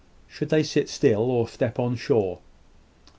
[0.27, 2.39] Should they sit still, or step on shore?